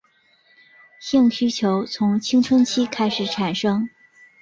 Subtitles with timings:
[0.99, 3.87] 性需求从青春期开始产生。